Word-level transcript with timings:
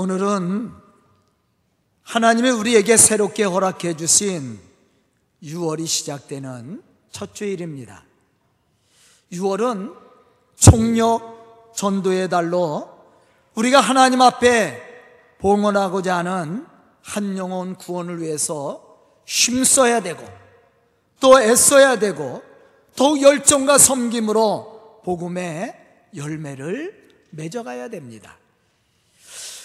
오늘은 0.00 0.70
하나님이 2.04 2.50
우리에게 2.50 2.96
새롭게 2.96 3.42
허락해 3.42 3.96
주신 3.96 4.60
6월이 5.42 5.88
시작되는 5.88 6.84
첫 7.10 7.34
주일입니다. 7.34 8.04
6월은 9.32 9.96
총력 10.54 11.72
전도의 11.74 12.28
달로 12.28 12.88
우리가 13.56 13.80
하나님 13.80 14.22
앞에 14.22 14.80
봉헌하고자 15.38 16.18
하는 16.18 16.64
한 17.02 17.36
영혼 17.36 17.74
구원을 17.74 18.22
위해서 18.22 19.00
힘써야 19.26 19.98
되고 20.00 20.24
또 21.18 21.40
애써야 21.40 21.98
되고 21.98 22.40
더욱 22.94 23.20
열정과 23.20 23.78
섬김으로 23.78 25.00
복음의 25.04 25.74
열매를 26.14 27.08
맺어가야 27.30 27.88
됩니다. 27.88 28.38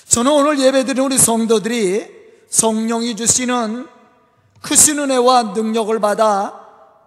저는 0.08 0.32
오늘 0.32 0.60
예배드린 0.60 1.04
우리 1.04 1.18
성도들이 1.18 2.08
성령이 2.50 3.16
주시는 3.16 3.88
크신 4.62 5.00
은혜와 5.00 5.54
능력을 5.56 6.00
받아 6.00 6.60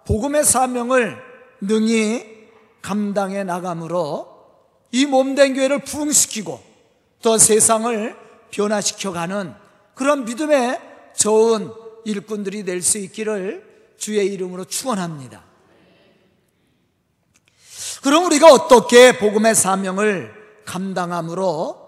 복음의 0.07 0.45
사명을 0.45 1.17
능히 1.61 2.25
감당해 2.83 3.45
나감으로 3.45 4.37
이 4.93 5.07
몸된 5.07 5.55
교회를 5.55 5.81
부흥시키고 5.81 6.61
또 7.23 7.39
세상을 7.39 8.17
변화시켜 8.51 9.13
가는 9.13 9.55
그런 9.95 10.25
믿음의 10.25 10.81
좋은 11.17 11.73
일꾼들이 12.05 12.65
될 12.65 12.83
수 12.83 12.99
있기를 12.99 13.65
주의 13.97 14.27
이름으로 14.27 14.65
축원합니다. 14.65 15.45
그럼 18.03 18.27
우리가 18.27 18.53
어떻게 18.53 19.19
복음의 19.19 19.55
사명을 19.55 20.33
감당함으로 20.65 21.86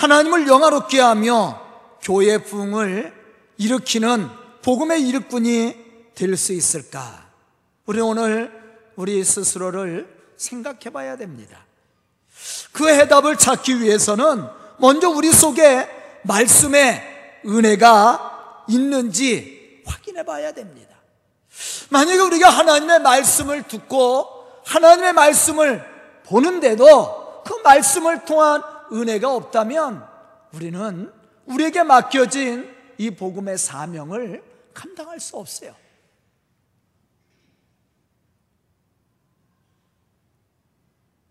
하나님을 0.00 0.48
영화롭게 0.48 0.98
하며 0.98 1.60
교회 2.02 2.38
부흥을 2.38 3.12
일으키는 3.58 4.30
복음의 4.62 5.06
일꾼이 5.06 5.76
될 6.14 6.36
수 6.38 6.54
있을까? 6.54 7.28
우리 7.84 8.00
오늘 8.00 8.50
우리 8.96 9.22
스스로를 9.22 10.08
생각해 10.38 10.88
봐야 10.90 11.16
됩니다. 11.16 11.66
그 12.72 12.88
해답을 12.88 13.36
찾기 13.36 13.80
위해서는 13.82 14.46
먼저 14.78 15.10
우리 15.10 15.30
속에 15.32 15.86
말씀의 16.22 17.02
은혜가 17.44 18.64
있는지 18.68 19.82
확인해 19.84 20.24
봐야 20.24 20.52
됩니다. 20.52 20.96
만약에 21.90 22.18
우리가 22.20 22.48
하나님의 22.48 23.00
말씀을 23.00 23.64
듣고 23.64 24.26
하나님의 24.64 25.12
말씀을 25.12 25.84
보는데도 26.24 27.42
그 27.44 27.52
말씀을 27.64 28.24
통한 28.24 28.62
은혜가 28.92 29.34
없다면 29.34 30.06
우리는 30.52 31.12
우리에게 31.46 31.82
맡겨진 31.82 32.68
이 32.98 33.10
복음의 33.10 33.58
사명을 33.58 34.42
감당할 34.74 35.20
수 35.20 35.36
없어요. 35.36 35.74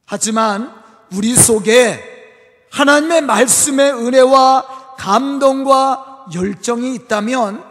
하지만 0.06 0.74
우리 1.14 1.36
속에 1.36 2.04
하나님의 2.72 3.22
말씀의 3.22 3.94
은혜와 3.94 4.96
감동과 4.98 6.28
열정이 6.34 6.96
있다면 6.96 7.64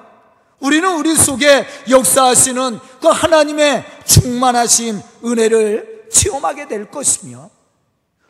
우리는 0.61 0.97
우리 0.97 1.15
속에 1.15 1.67
역사하시는 1.89 2.79
그 3.01 3.09
하나님의 3.09 3.85
충만하신 4.05 5.01
은혜를 5.25 6.09
체험하게 6.13 6.69
될 6.69 6.91
것이며 6.91 7.51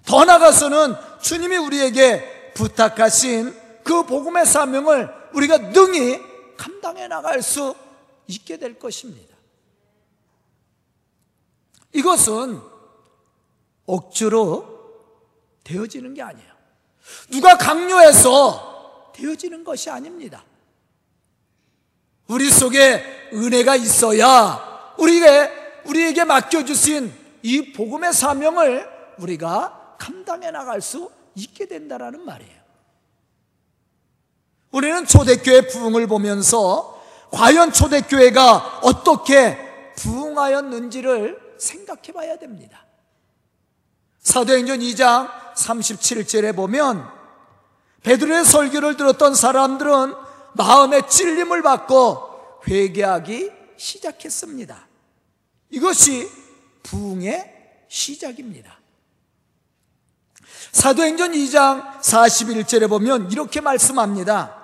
더 0.05 0.25
나아가서는 0.25 0.95
주님이 1.21 1.57
우리에게 1.57 2.53
부탁하신 2.55 3.55
그 3.85 4.03
복음의 4.05 4.47
사명을 4.47 5.09
우리가 5.33 5.59
능히 5.59 6.21
감당해 6.57 7.09
나갈 7.09 7.43
수 7.43 7.75
있게 8.27 8.59
될 8.59 8.79
것입니다. 8.79 9.37
이것은 11.93 12.61
억지로 13.87 14.79
되어지는 15.65 16.15
게 16.15 16.23
아니에요. 16.23 16.53
누가 17.31 17.57
강요해서 17.57 19.13
되어지는 19.15 19.65
것이 19.65 19.89
아닙니다. 19.89 20.45
우리 22.27 22.51
속에 22.51 23.31
은혜가 23.33 23.77
있어야 23.77 24.95
우리에게, 24.99 25.83
우리에게 25.87 26.25
맡겨주신 26.25 27.13
이 27.43 27.73
복음의 27.73 28.13
사명을 28.13 28.89
우리가 29.19 29.78
감당해 29.99 30.51
나갈 30.51 30.81
수 30.81 31.11
있게 31.35 31.67
된다라는 31.67 32.25
말이에요. 32.25 32.59
우리는 34.71 35.07
초대교회 35.07 35.69
부흥을 35.69 36.07
보면서 36.07 37.03
과연 37.31 37.73
초대교회가 37.73 38.81
어떻게 38.83 39.59
부흥하였는지를 39.97 41.57
생각해 41.59 42.13
봐야 42.15 42.39
됩니다. 42.39 42.87
사도행전 44.21 44.81
2장 44.81 45.29
37절에 45.55 46.55
보면 46.55 47.09
베드로의 48.03 48.45
설교를 48.45 48.97
들었던 48.97 49.35
사람들은 49.35 50.15
마음의 50.55 51.09
찔림을 51.09 51.63
받고 51.63 52.61
회개하기 52.69 53.51
시작했습니다. 53.77 54.87
이것이 55.71 56.29
부흥의 56.83 57.85
시작입니다. 57.89 58.78
사도행전 60.79 61.33
2장 61.33 62.01
41절에 62.01 62.89
보면 62.89 63.33
이렇게 63.33 63.61
말씀합니다. 63.61 64.55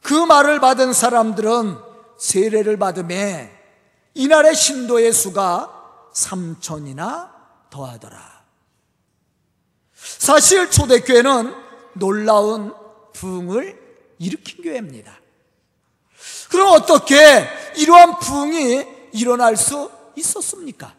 그 0.00 0.14
말을 0.14 0.60
받은 0.60 0.92
사람들은 0.92 1.78
세례를 2.16 2.76
받음에 2.76 3.50
이날의 4.14 4.54
신도의 4.54 5.12
수가 5.12 6.10
3천이나 6.14 7.28
더하더라. 7.70 8.44
사실 9.96 10.70
초대교회는 10.70 11.52
놀라운 11.94 12.72
부흥을 13.12 13.80
일으킨 14.20 14.62
교회입니다. 14.62 15.18
그럼 16.50 16.68
어떻게 16.68 17.48
이러한 17.78 18.20
부흥이 18.20 18.86
일어날 19.12 19.56
수 19.56 19.90
있었습니까? 20.14 20.94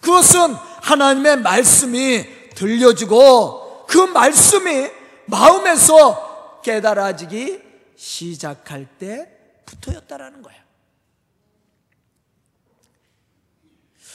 그것은 0.00 0.54
하나님의 0.80 1.42
말씀이 1.42 2.39
들려지고 2.54 3.86
그 3.86 3.98
말씀이 3.98 4.90
마음에서 5.26 6.60
깨달아지기 6.62 7.60
시작할 7.96 8.86
때부터였다라는 8.98 10.42
거예요. 10.42 10.60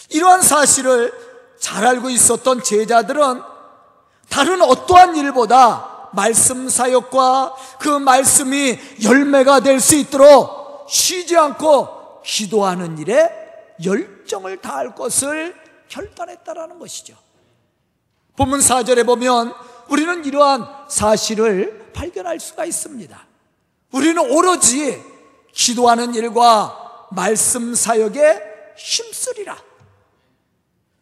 이러한 0.09 0.41
사실을 0.41 1.13
잘 1.59 1.85
알고 1.85 2.09
있었던 2.09 2.62
제자들은 2.63 3.41
다른 4.29 4.62
어떠한 4.62 5.16
일보다 5.16 6.09
말씀 6.13 6.69
사역과 6.69 7.56
그 7.79 7.90
말씀이 7.90 8.78
열매가 9.03 9.62
될 9.62 9.79
수 9.79 9.95
있도록 9.95 10.88
쉬지 10.90 11.35
않고 11.38 12.22
기도하는 12.24 12.97
일에 12.97 13.29
열정을 13.84 14.62
다할 14.62 14.95
것을 14.95 15.56
결단했다라는 15.90 16.79
것이죠. 16.79 17.25
본문 18.35 18.59
4절에 18.59 19.06
보면 19.06 19.53
우리는 19.88 20.25
이러한 20.25 20.68
사실을 20.90 21.91
발견할 21.94 22.40
수가 22.40 22.66
있습니다. 22.66 23.18
우리는 23.91 24.31
오로지 24.31 25.01
기도하는 25.53 26.13
일과 26.16 27.07
말씀 27.12 27.74
사역에 27.74 28.41
힘쓰리라. 28.78 29.56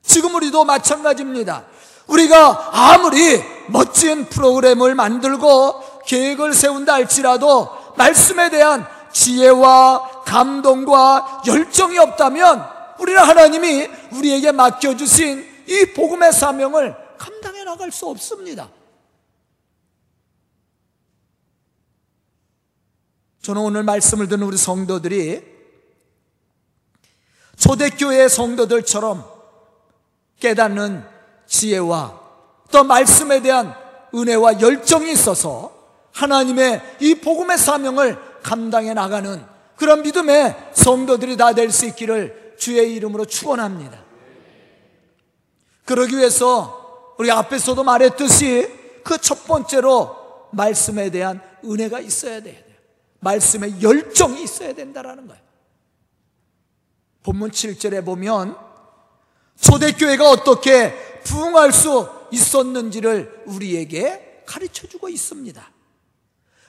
지금 0.04 0.36
우리도 0.36 0.64
마찬가지입니다. 0.66 1.66
우리가 2.08 2.70
아무리 2.72 3.42
멋진 3.68 4.26
프로그램을 4.26 4.94
만들고 4.94 6.04
계획을 6.06 6.54
세운다 6.54 6.94
할지라도 6.94 7.69
말씀에 7.96 8.50
대한 8.50 8.86
지혜와 9.12 10.24
감동과 10.25 11.44
열정이 11.48 11.98
없다면 11.98 12.68
우리는 13.00 13.22
하나님이 13.22 13.90
우리에게 14.12 14.52
맡겨주신 14.52 15.54
이 15.68 15.86
복음의 15.96 16.34
사명을 16.34 17.03
감당해 17.24 17.64
나갈 17.64 17.90
수 17.90 18.06
없습니다. 18.08 18.70
저는 23.42 23.62
오늘 23.62 23.84
말씀을 23.84 24.28
듣는 24.28 24.46
우리 24.46 24.58
성도들이 24.58 25.42
초대교회 27.58 28.28
성도들처럼 28.28 29.24
깨닫는 30.42 31.06
지혜와 31.48 32.20
또 32.72 32.84
말씀에 32.84 33.42
대한 33.42 33.74
은혜와 34.14 34.60
열정이 34.60 35.14
있어서 35.14 35.74
하나님의 36.12 36.98
이 37.00 37.16
복음의 37.16 37.58
사명을 37.58 38.42
감당해 38.42 38.94
나가는 38.94 39.46
그런 39.78 40.02
믿음의 40.02 40.72
성도들이 40.74 41.38
다 41.38 41.54
될 41.54 41.72
수 41.72 41.86
있기를 41.86 42.56
주의 42.60 42.94
이름으로 42.96 43.24
축원합니다. 43.26 44.04
그러기 45.86 46.18
위해서 46.18 46.82
우리 47.18 47.31
앞에서도 47.31 47.83
말했듯이 47.83 48.83
그 49.04 49.18
첫 49.18 49.45
번째로 49.45 50.48
말씀에 50.51 51.10
대한 51.10 51.42
은혜가 51.63 52.00
있어야 52.00 52.42
돼요. 52.42 52.62
말씀에 53.19 53.81
열정이 53.81 54.44
있어야 54.44 54.74
된다라는 54.74 55.27
거예요. 55.27 55.42
본문 57.24 57.51
7절에 57.51 58.04
보면 58.04 58.56
초대교회가 59.60 60.30
어떻게 60.30 60.94
부흥할 61.24 61.71
수 61.71 62.10
있었는지를 62.31 63.44
우리에게 63.45 64.44
가르쳐 64.45 64.88
주고 64.88 65.07
있습니다. 65.07 65.71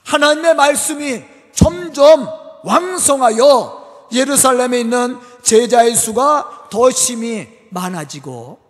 하나님의 0.05 0.55
말씀이 0.55 1.23
점점 1.53 2.27
왕성하여 2.63 4.07
예루살렘에 4.13 4.79
있는 4.79 5.19
제자의 5.43 5.95
수가 5.95 6.67
더 6.71 6.89
심히 6.89 7.49
많아지고 7.69 8.64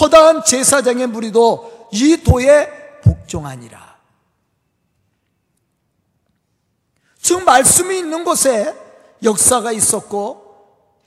허다한 0.00 0.44
제사장의 0.44 1.06
무리도 1.08 1.88
이 1.92 2.22
도에 2.22 3.00
복종하니라. 3.02 3.96
즉 7.20 7.42
말씀이 7.44 7.98
있는 7.98 8.24
곳에 8.24 8.74
역사가 9.22 9.72
있었고 9.72 10.46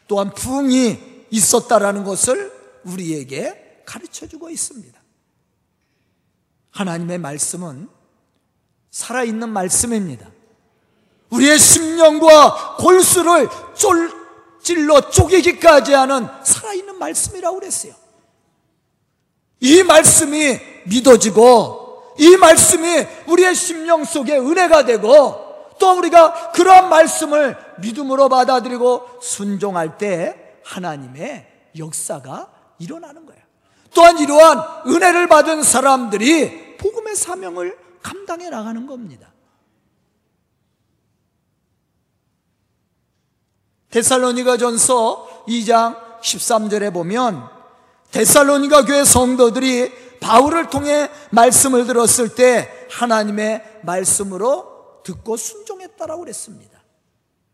또한 0.08 0.34
부흥이 0.34 1.28
있었다라는 1.30 2.04
것을 2.04 2.52
우리에게 2.84 3.84
가르쳐 3.86 4.28
주고 4.28 4.50
있습니다. 4.50 5.00
하나님의 6.72 7.20
말씀은 7.20 7.90
살아있는 8.92 9.50
말씀입니다. 9.50 10.30
우리의 11.30 11.60
심령과 11.60 12.78
골수를 12.78 13.48
쫄, 13.76 14.12
찔러 14.62 15.10
쪼개기까지 15.10 15.94
하는 15.94 16.28
살아있는 16.44 16.98
말씀이라고 16.98 17.60
그랬어요. 17.60 17.94
이 19.60 19.84
말씀이 19.84 20.60
믿어지고 20.86 22.16
이 22.18 22.38
말씀이 22.38 23.06
우리의 23.28 23.56
심령 23.56 24.04
속에 24.04 24.38
은혜가 24.38 24.86
되고 24.86 25.50
또 25.80 25.98
우리가 25.98 26.52
그러한 26.52 26.90
말씀을 26.90 27.58
믿음으로 27.80 28.30
받아들이고 28.30 29.22
순종할 29.22 29.98
때 29.98 30.60
하나님의 30.66 31.48
역사가 31.78 32.52
일어나는 32.80 33.26
거예요. 33.26 33.42
또한 33.94 34.20
이러한 34.20 34.88
은혜를 34.88 35.28
받은 35.28 35.64
사람들이 35.64 36.78
복음의 36.78 37.16
사명을 37.16 37.78
감당해 38.02 38.50
나가는 38.50 38.86
겁니다. 38.86 39.34
데살로니가 43.90 44.58
전서 44.58 45.44
2장 45.48 45.98
13절에 46.22 46.94
보면 46.94 47.59
데살로니가 48.12 48.86
교회 48.86 49.04
성도들이 49.04 49.92
바울을 50.20 50.70
통해 50.70 51.10
말씀을 51.32 51.86
들었을 51.86 52.36
때 52.36 52.88
하나님의 52.92 53.82
말씀으로 53.84 55.02
듣고 55.04 55.38
순종했다라고 55.38 56.22
그랬습니다. 56.22 56.80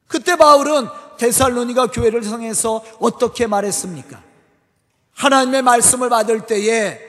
그때 0.07 0.35
바울은 0.35 0.87
데살로니가 1.17 1.87
교회를 1.87 2.23
성해서 2.23 2.83
어떻게 2.99 3.47
말했습니까? 3.47 4.21
하나님의 5.13 5.61
말씀을 5.61 6.09
받을 6.09 6.45
때에 6.45 6.99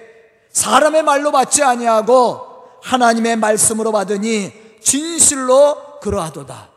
사람의 0.50 1.02
말로 1.02 1.32
받지 1.32 1.62
아니하고 1.62 2.46
하나님의 2.82 3.37
말씀으로 3.37 3.93
받으니 3.93 4.52
진실로 4.81 5.98
그러하도다. 6.00 6.70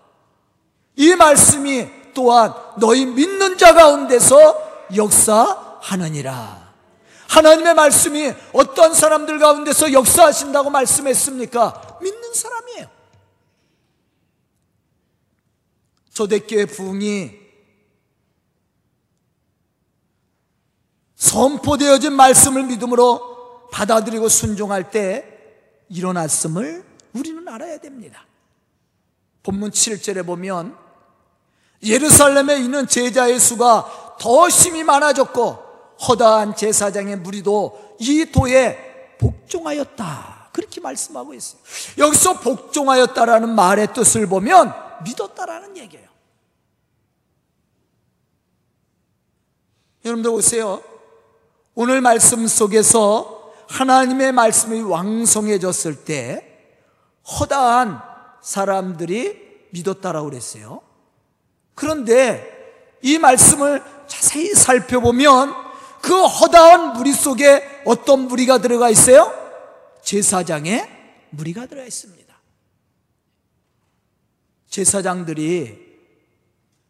이 0.96 1.16
말씀이 1.16 1.88
또한 2.14 2.54
너희 2.78 3.06
믿는 3.06 3.58
자 3.58 3.74
가운데서 3.74 4.90
역사 4.96 5.69
하느니라. 5.90 6.70
하나님의 7.28 7.76
말씀이 7.76 8.34
어떤 8.54 8.94
사람들 8.94 9.40
가운데서 9.40 9.94
역사하신다고 9.94 10.70
말씀했습니까? 10.70 12.00
믿는 12.02 12.34
사람이에요. 12.34 12.90
초대교회 16.14 16.66
부흥이 16.66 17.32
선포되어진 21.16 22.14
말씀을 22.14 22.64
믿음으로 22.64 23.70
받아들이고 23.72 24.28
순종할 24.28 24.90
때 24.90 25.26
일어났음을 25.90 26.84
우리는 27.14 27.48
알아야 27.48 27.78
됩니다. 27.78 28.26
본문 29.44 29.72
7절에 29.72 30.26
보면 30.26 30.76
예루살렘에 31.84 32.60
있는 32.60 32.88
제자의 32.88 33.40
수가 33.40 34.18
더 34.20 34.50
심히 34.50 34.84
많아졌고 34.84 35.69
허다한 36.08 36.56
제사장의 36.56 37.18
무리도 37.18 37.98
이 38.00 38.26
도에 38.32 39.18
복종하였다. 39.20 40.50
그렇게 40.52 40.82
말씀하고 40.82 41.34
있어요. 41.34 41.62
여기서 41.98 42.40
복종하였다라는 42.40 43.50
말의 43.50 43.94
뜻을 43.94 44.28
보면 44.28 44.74
믿었다라는 45.04 45.78
얘기예요. 45.78 46.08
여러분들 50.06 50.32
보세요. 50.32 50.82
오늘 51.76 52.02
말씀 52.02 52.48
속에서 52.48 53.54
하나님의 53.70 54.32
말씀이 54.32 54.82
왕성해졌을 54.82 56.04
때 56.04 56.46
허다한 57.40 58.02
사람들이 58.42 59.68
믿었다라고 59.72 60.30
그랬어요. 60.30 60.82
그런데 61.76 62.98
이 63.02 63.18
말씀을 63.18 63.84
자세히 64.08 64.54
살펴보면 64.54 65.69
그 66.02 66.26
허다한 66.26 66.94
무리 66.94 67.14
속에 67.14 67.82
어떤 67.86 68.22
무리가 68.28 68.60
들어가 68.60 68.90
있어요? 68.90 69.34
제사장의 70.02 70.88
무리가 71.32 71.66
들어가 71.66 71.86
있습니다. 71.86 72.20
제사장들이 74.70 75.90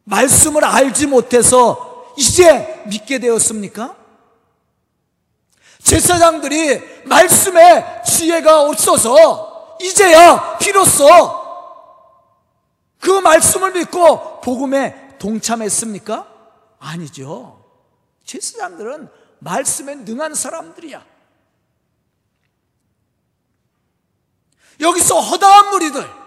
말씀을 0.03 0.63
알지 0.65 1.07
못해서 1.07 2.13
이제 2.17 2.83
믿게 2.87 3.19
되었습니까? 3.19 3.95
제사장들이 5.83 7.05
말씀에 7.05 8.03
지혜가 8.03 8.63
없어서 8.63 9.77
이제야 9.81 10.57
비로소 10.57 11.07
그 12.99 13.11
말씀을 13.11 13.71
믿고 13.71 14.41
복음에 14.41 15.17
동참했습니까? 15.19 16.27
아니죠. 16.79 17.58
제사장들은 18.29 19.09
말씀에 19.39 19.95
능한 19.95 20.35
사람들이야. 20.35 21.03
여기서 24.79 25.19
허다한 25.19 25.71
무리들 25.71 26.19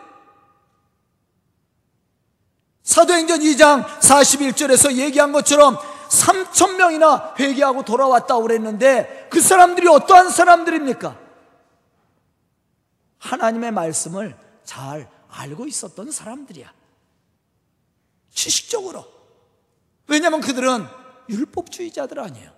사도행전 2.83 3.41
2장 3.41 3.87
41절에서 4.01 4.97
얘기한 4.97 5.33
것처럼 5.33 5.79
3천 6.09 6.75
명이나 6.77 7.35
회개하고 7.39 7.85
돌아왔다고 7.85 8.43
그랬는데 8.43 9.29
그 9.31 9.41
사람들이 9.41 9.87
어떠한 9.89 10.31
사람들입니까? 10.31 11.19
하나님의 13.19 13.71
말씀을 13.71 14.37
잘 14.65 15.09
알고 15.29 15.67
있었던 15.67 16.11
사람들이야. 16.11 16.71
지식적으로. 18.33 19.07
왜냐하면 20.09 20.41
그들은 20.41 21.02
율법주의자들 21.29 22.19
아니에요. 22.19 22.51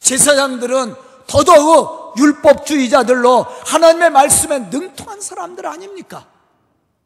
제사장들은 0.00 0.94
더더욱 1.26 2.18
율법주의자들로 2.18 3.42
하나님의 3.42 4.10
말씀에 4.10 4.58
능통한 4.70 5.20
사람들 5.20 5.66
아닙니까? 5.66 6.28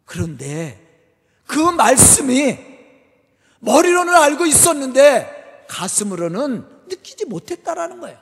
그런데 0.05 0.79
그 1.47 1.59
말씀이 1.59 2.59
머리로는 3.61 4.15
알고 4.15 4.47
있었는데 4.47 5.67
가슴으로는 5.69 6.67
느끼지 6.89 7.27
못했다라는 7.27 8.01
거예요. 8.01 8.19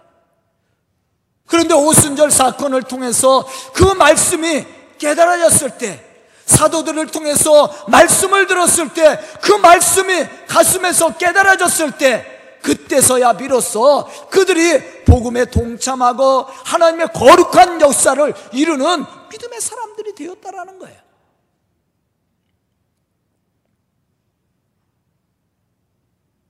그런데 1.47 1.75
오순절 1.75 2.31
사건을 2.31 2.83
통해서 2.83 3.47
그 3.75 3.83
말씀이 3.83 4.67
깨달아졌을 4.99 5.79
때 5.79 6.08
사도들을 6.49 7.07
통해서 7.09 7.73
말씀을 7.89 8.47
들었을 8.47 8.93
때 8.95 9.19
그 9.41 9.53
말씀이 9.53 10.27
가슴에서 10.47 11.17
깨달아졌을 11.17 11.93
때 11.93 12.59
그때서야 12.63 13.35
비로소 13.35 14.07
그들이 14.31 15.05
복음에 15.05 15.47
동참하고 15.47 16.43
하나님의 16.43 17.09
거룩한 17.15 17.81
역사를 17.81 18.35
이루는 18.53 19.05
믿음의 19.31 19.61
사람들이 19.61 20.15
되었다라는 20.15 20.79
거예요. 20.79 20.99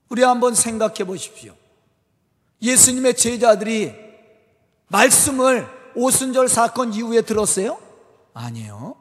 우리 0.09 0.23
한번 0.23 0.55
생각해 0.55 1.05
보십시오. 1.05 1.55
예수님의 2.61 3.15
제자들이 3.15 3.93
말씀을 4.87 5.69
오순절 5.95 6.49
사건 6.49 6.93
이후에 6.93 7.21
들었어요? 7.21 7.79
아니에요. 8.33 8.98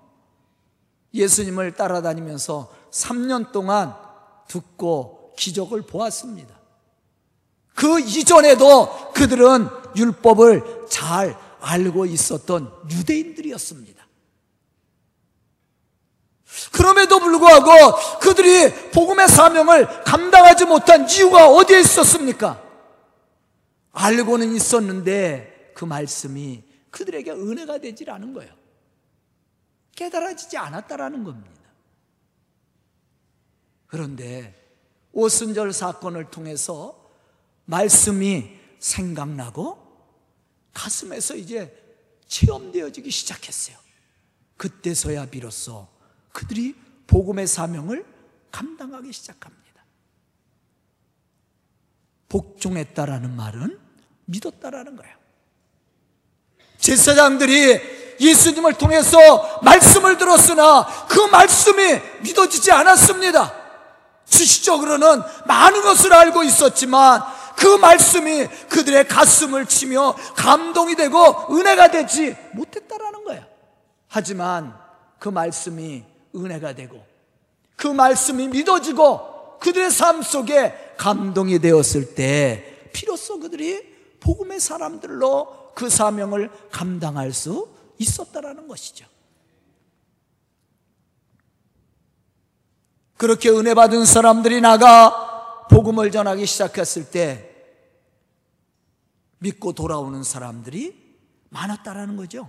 예수님을 1.14 1.74
따라다니면서 1.74 2.72
3년 2.90 3.52
동안 3.52 3.94
듣고 4.48 5.34
기적을 5.36 5.82
보았습니다. 5.82 6.58
그 7.74 8.00
이전에도 8.00 9.12
그들은 9.12 9.68
율법을 9.96 10.86
잘 10.90 11.38
알고 11.60 12.06
있었던 12.06 12.72
유대인들이었습니다. 12.90 14.06
그럼에도 16.72 17.20
불구하고 17.20 18.18
그들이 18.20 18.90
복음의 18.90 19.28
사명을 19.28 20.02
감당하지 20.04 20.64
못한 20.64 21.08
이유가 21.08 21.48
어디에 21.48 21.80
있었습니까? 21.80 22.62
알고는 23.92 24.54
있었는데 24.54 25.72
그 25.74 25.84
말씀이 25.84 26.64
그들에게 26.90 27.30
은혜가 27.30 27.78
되질 27.78 28.10
않은 28.10 28.32
거예요. 28.34 28.57
깨달아지지 29.98 30.56
않았다라는 30.56 31.24
겁니다. 31.24 31.60
그런데 33.88 34.54
오순절 35.12 35.72
사건을 35.72 36.30
통해서 36.30 37.10
말씀이 37.64 38.56
생각나고 38.78 39.76
가슴에서 40.72 41.34
이제 41.34 41.74
체험되어지기 42.28 43.10
시작했어요. 43.10 43.76
그때서야 44.56 45.26
비로소 45.26 45.88
그들이 46.32 46.76
복음의 47.08 47.48
사명을 47.48 48.06
감당하기 48.52 49.12
시작합니다. 49.12 49.84
복종했다라는 52.28 53.34
말은 53.34 53.80
믿었다라는 54.26 54.94
거예요. 54.94 55.16
제사장들이 56.78 57.97
예수님을 58.20 58.74
통해서 58.74 59.60
말씀을 59.62 60.18
들었으나 60.18 60.86
그 61.08 61.20
말씀이 61.20 62.00
믿어지지 62.22 62.72
않았습니다. 62.72 63.52
수시적으로는 64.24 65.22
많은 65.46 65.82
것을 65.82 66.12
알고 66.12 66.42
있었지만 66.42 67.22
그 67.56 67.66
말씀이 67.66 68.46
그들의 68.68 69.08
가슴을 69.08 69.66
치며 69.66 70.14
감동이 70.36 70.94
되고 70.94 71.46
은혜가 71.50 71.90
되지 71.90 72.36
못했다라는 72.52 73.24
거예요. 73.24 73.44
하지만 74.06 74.74
그 75.18 75.28
말씀이 75.28 76.04
은혜가 76.36 76.74
되고 76.74 77.04
그 77.76 77.86
말씀이 77.88 78.48
믿어지고 78.48 79.58
그들의 79.60 79.90
삶 79.90 80.22
속에 80.22 80.94
감동이 80.96 81.58
되었을 81.58 82.14
때 82.14 82.90
비로소 82.92 83.40
그들이 83.40 83.96
복음의 84.20 84.60
사람들로 84.60 85.72
그 85.74 85.88
사명을 85.88 86.50
감당할 86.70 87.32
수 87.32 87.68
있었다라는 87.98 88.68
것이죠. 88.68 89.06
그렇게 93.16 93.50
은혜 93.50 93.74
받은 93.74 94.04
사람들이 94.04 94.60
나가 94.60 95.66
복음을 95.68 96.10
전하기 96.10 96.46
시작했을 96.46 97.10
때 97.10 97.44
믿고 99.38 99.72
돌아오는 99.72 100.22
사람들이 100.22 101.16
많았다라는 101.50 102.16
거죠. 102.16 102.48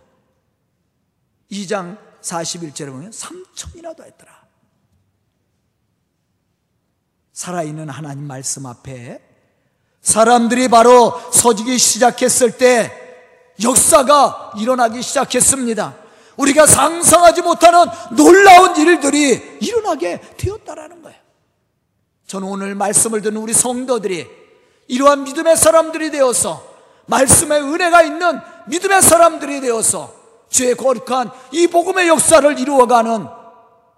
2장 1.52 1.98
41절에 2.22 2.92
보면 2.92 3.12
3천이라도 3.12 4.04
했더라. 4.06 4.48
살아있는 7.34 7.90
하나님 7.90 8.26
말씀 8.26 8.66
앞에 8.66 9.24
사람들이 10.02 10.68
바로 10.68 11.20
서지기 11.32 11.78
시작했을 11.78 12.58
때 12.58 12.99
역사가 13.62 14.54
일어나기 14.58 15.02
시작했습니다. 15.02 15.96
우리가 16.38 16.66
상상하지 16.66 17.42
못하는 17.42 17.86
놀라운 18.16 18.76
일들이 18.78 19.58
일어나게 19.62 20.22
되었다라는 20.38 21.02
거예요. 21.02 21.20
저는 22.28 22.48
오늘 22.48 22.76
말씀을 22.76 23.22
듣는 23.22 23.42
우리 23.42 23.54
성도들이 23.54 24.28
이러한 24.88 25.24
믿음의 25.24 25.58
사람들이 25.58 26.12
되어서 26.12 26.66
말씀의 27.08 27.62
은혜가 27.62 28.04
있는 28.04 28.40
믿음의 28.68 29.02
사람들이 29.02 29.62
되어서 29.62 30.14
주의 30.50 30.76
거룩한 30.76 31.32
이 31.52 31.68
복음의 31.68 32.08
역사를 32.08 32.58
이루어가는 32.60 33.28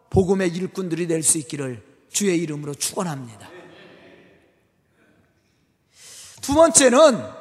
복음의 0.10 0.50
일꾼들이 0.50 1.08
될 1.08 1.24
수 1.24 1.38
있기를 1.38 1.84
주의 2.12 2.38
이름으로 2.40 2.74
축원합니다. 2.74 3.50
두 6.42 6.54
번째는 6.54 7.41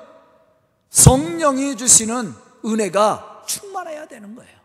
성령이 0.91 1.77
주시는 1.77 2.35
은혜가 2.65 3.45
충만해야 3.47 4.07
되는 4.07 4.35
거예요. 4.35 4.59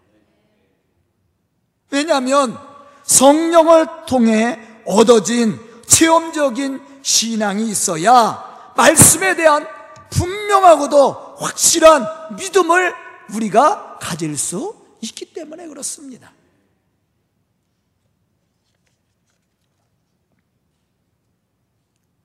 왜냐하면 1.91 2.57
성령을 3.03 3.87
통해 4.07 4.59
얻어진 4.85 5.59
체험적인 5.87 6.81
신앙이 7.01 7.69
있어야 7.69 8.73
말씀에 8.75 9.35
대한 9.35 9.67
분명하고도 10.09 11.35
확실한 11.37 12.35
믿음을 12.35 12.93
우리가 13.33 13.99
가질 13.99 14.37
수 14.37 14.75
있기 15.01 15.33
때문에 15.33 15.67
그렇습니다. 15.67 16.33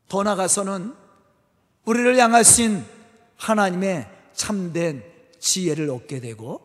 더 0.09 0.23
나아가서는 0.25 0.95
우리를 1.85 2.19
향하신 2.19 2.85
하나님의 3.40 4.06
참된 4.35 5.02
지혜를 5.38 5.90
얻게 5.90 6.20
되고 6.20 6.61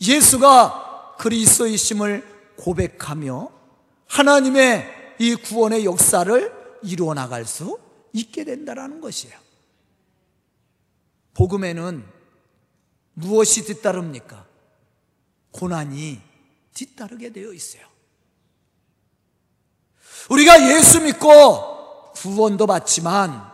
예수가 0.00 1.16
그리스도이심을 1.18 2.54
고백하며 2.56 3.50
하나님의 4.06 5.16
이 5.18 5.34
구원의 5.34 5.84
역사를 5.84 6.80
이루어 6.82 7.12
나갈 7.12 7.44
수 7.44 7.78
있게 8.14 8.44
된다라는 8.44 9.00
것이에요. 9.02 9.38
복음에는 11.34 12.04
무엇이 13.12 13.64
뒤따릅니까? 13.64 14.46
고난이 15.52 16.20
뒤따르게 16.72 17.32
되어 17.32 17.52
있어요. 17.52 17.82
우리가 20.30 20.74
예수 20.74 21.02
믿고 21.02 22.12
구원도 22.14 22.66
받지만 22.66 23.50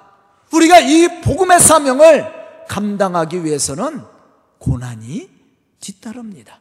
우리가 0.52 0.78
이 0.78 1.20
복음의 1.22 1.58
사명을 1.58 2.36
감당하기 2.68 3.44
위해서는 3.44 4.02
고난이 4.58 5.30
뒤따릅니다. 5.80 6.61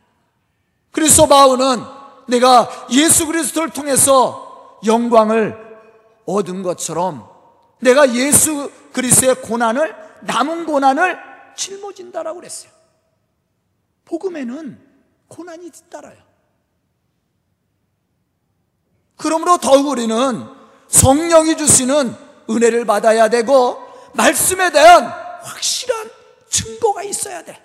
그래서 0.91 1.27
바울은 1.27 1.81
내가 2.27 2.69
예수 2.91 3.27
그리스도를 3.27 3.69
통해서 3.69 4.79
영광을 4.85 5.57
얻은 6.25 6.63
것처럼 6.63 7.27
내가 7.81 8.13
예수 8.13 8.71
그리스도의 8.93 9.41
고난을 9.41 9.95
남은 10.21 10.65
고난을 10.65 11.17
짊어진다라고 11.55 12.39
그랬어요. 12.39 12.71
복음에는 14.05 14.79
고난이 15.27 15.69
뒤따라요. 15.69 16.17
그러므로 19.17 19.57
더욱 19.57 19.87
우리는 19.87 20.15
성령이 20.87 21.57
주시는 21.57 22.15
은혜를 22.49 22.85
받아야 22.85 23.29
되고 23.29 23.79
말씀에 24.13 24.71
대한 24.71 25.24
확실한 25.45 26.09
증거가 26.49 27.03
있어야 27.03 27.43
돼. 27.43 27.61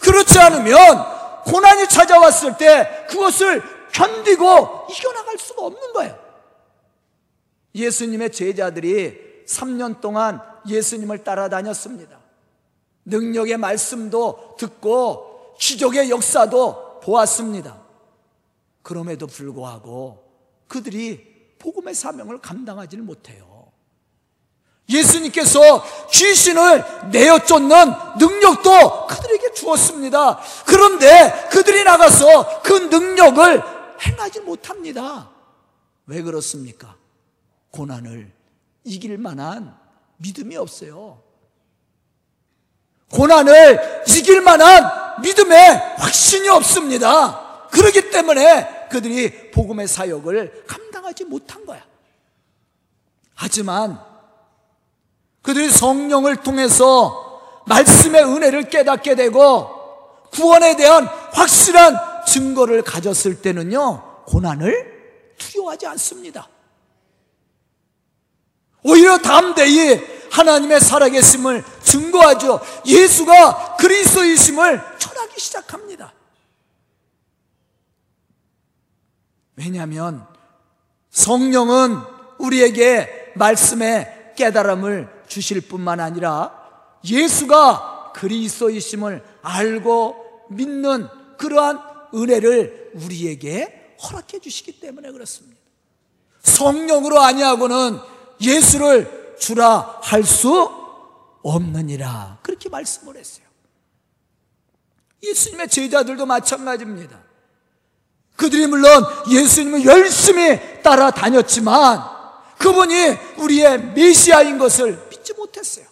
그렇지 0.00 0.38
않으면 0.38 1.42
고난이 1.44 1.88
찾아왔을 1.88 2.56
때 2.56 3.06
그것을 3.08 3.62
견디고 3.92 4.86
이겨나갈 4.90 5.38
수가 5.38 5.62
없는 5.62 5.92
거예요. 5.92 6.18
예수님의 7.74 8.32
제자들이 8.32 9.44
3년 9.46 10.00
동안 10.00 10.40
예수님을 10.66 11.24
따라다녔습니다. 11.24 12.18
능력의 13.04 13.56
말씀도 13.56 14.56
듣고 14.58 15.54
기적의 15.58 16.10
역사도 16.10 17.00
보았습니다. 17.00 17.80
그럼에도 18.82 19.26
불구하고 19.26 20.24
그들이 20.68 21.54
복음의 21.58 21.94
사명을 21.94 22.40
감당하지를 22.40 23.04
못해요. 23.04 23.55
예수님께서 24.88 25.84
귀신을 26.10 27.10
내어 27.10 27.40
쫓는 27.40 27.92
능력도 28.18 29.06
그들에게 29.08 29.52
주었습니다. 29.54 30.40
그런데 30.64 31.48
그들이 31.50 31.82
나가서 31.84 32.62
그 32.62 32.72
능력을 32.72 33.62
행하지 34.00 34.40
못합니다. 34.40 35.30
왜 36.06 36.22
그렇습니까? 36.22 36.96
고난을 37.72 38.32
이길 38.84 39.18
만한 39.18 39.76
믿음이 40.18 40.56
없어요. 40.56 41.22
고난을 43.10 44.04
이길 44.08 44.40
만한 44.40 45.20
믿음의 45.22 45.96
확신이 45.98 46.48
없습니다. 46.48 47.68
그렇기 47.70 48.10
때문에 48.10 48.88
그들이 48.88 49.50
복음의 49.50 49.88
사역을 49.88 50.64
감당하지 50.66 51.24
못한 51.24 51.66
거야. 51.66 51.84
하지만 53.34 54.00
그들이 55.46 55.70
성령을 55.70 56.38
통해서 56.38 57.62
말씀의 57.66 58.24
은혜를 58.24 58.68
깨닫게 58.68 59.14
되고 59.14 59.70
구원에 60.32 60.74
대한 60.74 61.06
확실한 61.06 61.96
증거를 62.26 62.82
가졌을 62.82 63.40
때는요, 63.40 64.24
고난을 64.24 65.34
두려워하지 65.38 65.86
않습니다. 65.86 66.48
오히려 68.82 69.18
담대히 69.18 70.00
하나님의 70.32 70.80
살아계심을 70.80 71.64
증거하죠. 71.80 72.60
예수가 72.84 73.76
그리스도이심을 73.76 74.82
전하기 74.98 75.40
시작합니다. 75.40 76.12
왜냐하면 79.54 80.26
성령은 81.10 82.00
우리에게 82.38 83.32
말씀의 83.36 84.32
깨달음을 84.36 85.15
주실 85.28 85.62
뿐만 85.62 86.00
아니라 86.00 86.52
예수가 87.04 88.12
그리스도이심을 88.14 89.22
알고 89.42 90.46
믿는 90.50 91.08
그러한 91.38 91.80
은혜를 92.14 92.92
우리에게 92.94 93.96
허락해 94.02 94.40
주시기 94.40 94.80
때문에 94.80 95.10
그렇습니다. 95.12 95.56
성령으로 96.42 97.20
아니하고는 97.20 97.98
예수를 98.40 99.36
주라 99.38 99.98
할 100.02 100.24
수 100.24 100.86
없느니라. 101.42 102.38
그렇게 102.42 102.68
말씀을 102.68 103.16
했어요. 103.16 103.46
예수님의 105.22 105.68
제자들도 105.68 106.26
마찬가지입니다. 106.26 107.20
그들이 108.34 108.66
물론 108.66 109.04
예수님을 109.30 109.84
열심히 109.84 110.82
따라다녔지만 110.82 112.02
그분이 112.58 112.94
우리의 113.38 113.92
메시아인 113.94 114.58
것을 114.58 115.05
믿지 115.26 115.34
못했어요. 115.34 115.86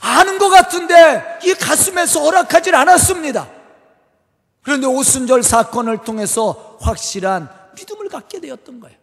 아는 0.00 0.38
것 0.38 0.48
같은데 0.50 1.38
이 1.44 1.54
가슴에서 1.54 2.20
허락하지 2.20 2.70
않았습니다. 2.70 3.48
그런데 4.62 4.86
오순절 4.86 5.42
사건을 5.42 6.04
통해서 6.04 6.76
확실한 6.80 7.50
믿음을 7.74 8.08
갖게 8.08 8.40
되었던 8.40 8.80
거예요. 8.80 8.96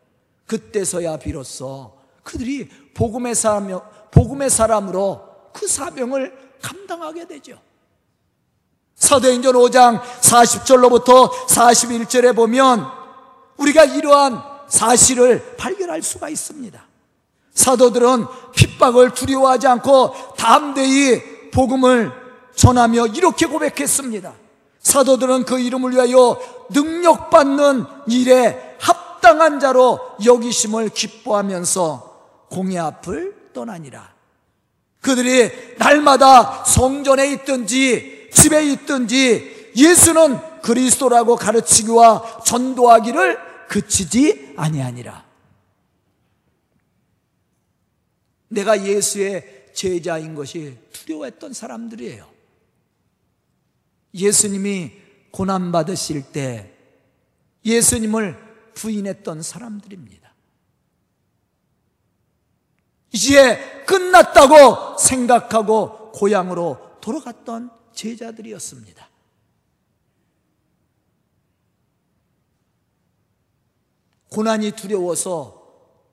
그때서야 0.46 1.18
비로소 1.18 1.98
그들이 2.24 2.70
복음의 2.94 3.34
사람, 3.34 3.80
복음의 4.12 4.50
사람으로 4.50 5.52
그 5.54 5.68
사명을 5.68 6.58
감당하게 6.62 7.28
되죠. 7.28 7.60
사도행전 8.96 9.56
5장 9.56 10.02
40절로부터 10.22 11.30
41절에 11.48 12.36
보면 12.36 12.86
우리가 13.58 13.84
이러한 13.84 14.42
사실을 14.68 15.56
발견할 15.58 16.02
수가 16.02 16.30
있습니다. 16.30 16.95
사도들은 17.56 18.26
핍박을 18.54 19.12
두려워하지 19.12 19.68
않고 19.68 20.14
담대히 20.38 21.50
복음을 21.52 22.12
전하며 22.56 23.08
이렇게 23.08 23.48
고백했습니다. 23.48 24.34
사도들은 24.80 25.46
그 25.46 25.60
이름을 25.60 25.94
위하여 25.94 26.40
능력받는 26.70 27.86
일에 28.08 28.76
합당한 28.80 29.60
자로 29.60 30.00
여기심을 30.24 30.90
기뻐하면서 30.90 32.16
공의 32.52 32.78
앞을 32.78 33.52
떠나니라. 33.54 34.14
그들이 35.02 35.52
날마다 35.78 36.64
성전에 36.66 37.32
있든지 37.32 38.30
집에 38.32 38.64
있든지 38.72 39.72
예수는 39.76 40.40
그리스도라고 40.62 41.36
가르치기와 41.36 42.42
전도하기를 42.46 43.68
그치지 43.68 44.54
아니하니라. 44.58 45.25
내가 48.56 48.86
예수의 48.86 49.72
제자인 49.74 50.34
것이 50.34 50.78
두려워했던 50.94 51.54
사람들이에요. 51.54 52.34
예수님이 54.14 54.94
고난받으실 55.32 56.32
때 56.32 56.72
예수님을 57.66 58.74
부인했던 58.74 59.42
사람들입니다. 59.42 60.34
이제 63.12 63.84
끝났다고 63.86 64.98
생각하고 64.98 66.12
고향으로 66.14 67.00
돌아갔던 67.02 67.72
제자들이었습니다. 67.94 69.10
고난이 74.29 74.72
두려워서 74.72 75.62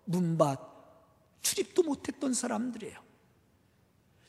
문밭 0.04 0.71
출입도 1.42 1.82
못했던 1.82 2.32
사람들이에요. 2.32 2.98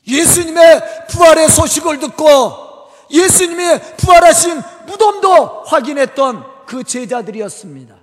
예수님의 0.06 1.06
부활의 1.08 1.48
소식을 1.48 1.98
듣고 2.00 2.90
예수님이 3.10 3.62
부활하신 3.96 4.60
무덤도 4.86 5.62
확인했던 5.64 6.66
그 6.66 6.84
제자들이었습니다. 6.84 8.02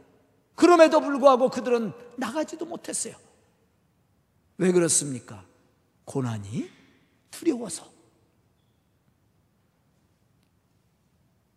그럼에도 0.56 1.02
불구하고 1.02 1.50
그들은 1.50 1.94
나가지도 2.18 2.66
못했어요. 2.66 3.16
왜 4.58 4.72
그렇습니까? 4.72 5.44
고난이 6.06 6.70
두려워서. 7.32 7.90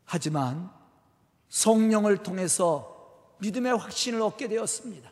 하지만 0.05 0.71
성령을 1.49 2.23
통해서 2.23 3.35
믿음의 3.39 3.77
확신을 3.77 4.23
얻게 4.23 4.49
되었습니다. 4.49 5.11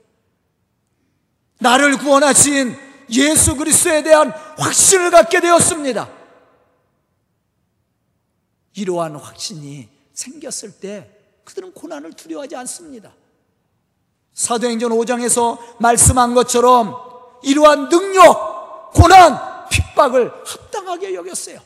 나를 1.62 1.96
구원하신 1.96 2.76
예수 3.10 3.56
그리스도에 3.56 4.02
대한 4.02 4.30
확신을 4.58 5.10
갖게 5.10 5.40
되었습니다. 5.40 6.08
이러한 8.74 9.16
확신이 9.16 9.88
생겼을 10.12 10.72
때 10.72 11.10
그들은 11.44 11.72
고난을 11.72 12.14
두려워하지 12.14 12.56
않습니다. 12.56 13.12
사도행전 14.34 14.90
5장에서 14.92 15.58
말씀한 15.78 16.34
것처럼 16.34 16.96
이러한 17.42 17.88
능력, 17.88 18.92
고난, 18.92 19.68
핍박을 19.68 20.32
합당하게 20.44 21.14
여겼어요. 21.14 21.60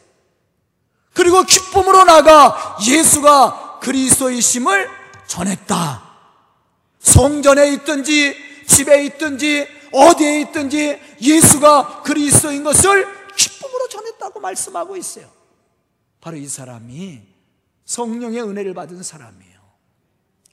그리고 1.12 1.42
기쁨으로 1.44 2.04
나가 2.04 2.76
예수가 2.86 3.78
그리스도이심을 3.80 4.90
전했다. 5.26 6.02
성전에 6.98 7.72
있든지 7.72 8.36
집에 8.66 9.04
있든지 9.04 9.75
어디에 9.92 10.40
있든지 10.42 11.00
예수가 11.20 12.02
그리스도인 12.02 12.64
것을 12.64 13.06
기쁨으로 13.36 13.88
전했다고 13.88 14.40
말씀하고 14.40 14.96
있어요. 14.96 15.30
바로 16.20 16.36
이 16.36 16.46
사람이 16.46 17.22
성령의 17.84 18.42
은혜를 18.42 18.74
받은 18.74 19.02
사람이에요. 19.02 19.60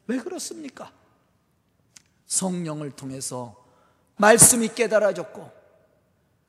왜 0.08 0.17
그렇습니까? 0.19 0.91
성령을 2.28 2.91
통해서 2.91 3.56
말씀이 4.17 4.69
깨달아졌고 4.69 5.52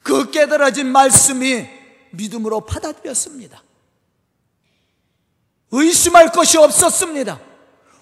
그 0.02 0.30
깨달아진 0.30 0.86
말씀이 0.86 1.66
믿음으로 2.12 2.60
받아들였습니다. 2.60 3.62
의심할 5.70 6.30
것이 6.30 6.58
없었습니다. 6.58 7.40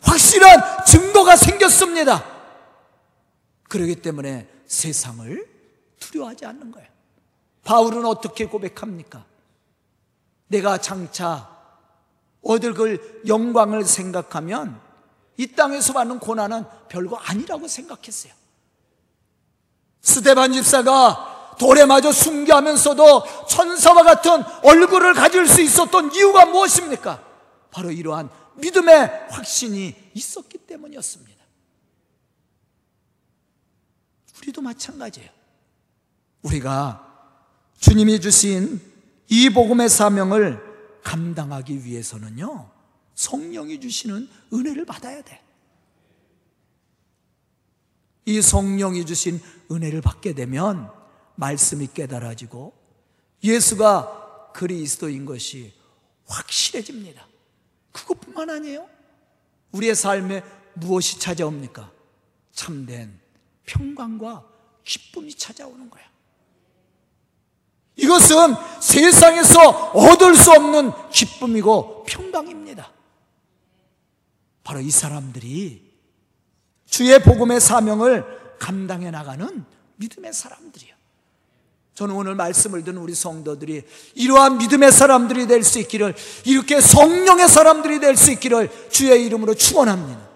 확실한 0.03 0.85
증거가 0.85 1.37
생겼습니다. 1.37 2.25
그러기 3.69 3.97
때문에 3.97 4.49
세상을 4.73 5.47
두려워하지 6.01 6.47
않는 6.47 6.73
거예요. 6.73 6.89
바울은 7.63 8.07
어떻게 8.07 8.47
고백합니까? 8.47 9.25
내가 10.49 10.79
장차 10.79 11.49
얻을 12.43 12.75
그 12.75 13.23
영광을 13.27 13.85
생각하면 13.85 14.81
이 15.37 15.47
땅에서 15.49 15.93
받는 15.93 16.19
고난은 16.19 16.65
별거 16.89 17.17
아니라고 17.17 17.69
생각했어요. 17.69 18.33
스테반 20.01 20.53
집사가 20.53 21.55
돌에 21.59 21.85
맞아 21.85 22.11
순교하면서도 22.11 23.47
천사와 23.49 24.03
같은 24.03 24.43
얼굴을 24.65 25.15
가질 25.15 25.47
수 25.47 25.61
있었던 25.61 26.13
이유가 26.15 26.47
무엇입니까? 26.47 27.23
바로 27.71 27.91
이러한 27.91 28.29
믿음의 28.57 29.29
확신이 29.31 29.95
있었기 30.15 30.59
때문이었습니다. 30.59 31.42
우리도 34.43 34.61
마찬가지예요. 34.61 35.31
우리가 36.43 37.09
주님이 37.79 38.21
주신 38.21 38.81
이 39.29 39.51
복음의 39.51 39.89
사명을 39.89 41.01
감당하기 41.05 41.85
위해서는요, 41.85 42.71
성령이 43.15 43.81
주시는 43.81 44.29
은혜를 44.53 44.85
받아야 44.85 45.23
돼. 45.23 45.41
이 48.25 48.41
성령이 48.41 49.07
주신 49.07 49.41
은혜를 49.71 50.01
받게 50.01 50.35
되면 50.35 50.91
말씀이 51.37 51.89
깨달아지고 51.93 52.73
예수가 53.43 54.53
그리스도인 54.55 55.25
것이 55.25 55.73
확실해집니다. 56.27 57.27
그것뿐만 57.91 58.51
아니에요. 58.51 58.89
우리의 59.73 59.95
삶에 59.95 60.43
무엇이 60.75 61.19
찾아옵니까? 61.19 61.91
참된 62.53 63.22
평강과 63.67 64.45
기쁨이 64.85 65.35
찾아오는 65.35 65.89
거야. 65.91 66.03
이것은 67.97 68.55
세상에서 68.81 69.91
얻을 69.93 70.35
수 70.35 70.51
없는 70.53 70.91
기쁨이고 71.11 72.05
평강입니다. 72.05 72.91
바로 74.65 74.81
이 74.81 74.91
사람들이 74.91 75.93
주의 76.87 77.19
복음의 77.23 77.61
사명을 77.61 78.57
감당해 78.59 79.11
나가는 79.11 79.65
믿음의 79.97 80.33
사람들이요. 80.33 80.93
저는 81.95 82.15
오늘 82.15 82.35
말씀을 82.35 82.85
듣는 82.85 83.01
우리 83.03 83.15
성도들이 83.15 83.83
이러한 84.15 84.59
믿음의 84.59 84.91
사람들이 84.91 85.47
될 85.47 85.63
수 85.63 85.79
있기를 85.79 86.15
이렇게 86.47 86.81
성령의 86.81 87.49
사람들이 87.49 88.01
될 88.01 88.17
수 88.17 88.33
있기를 88.33 88.89
주의 88.91 89.25
이름으로 89.27 89.55
축원합니다. 89.55 90.29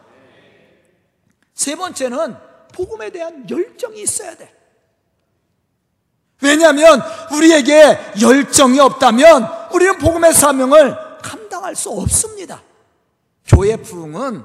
세 1.55 1.75
번째는 1.75 2.37
복음에 2.77 3.09
대한 3.11 3.49
열정이 3.49 4.03
있어야 4.03 4.37
돼. 4.37 4.53
왜냐하면 6.43 7.03
우리에게 7.33 7.99
열정이 8.21 8.79
없다면 8.79 9.49
우리는 9.73 9.97
복음의 9.99 10.35
사명을 10.35 10.95
감당할 11.23 11.75
수 11.75 11.89
없습니다. 11.91 12.63
교회 13.47 13.77
부흥은 13.77 14.45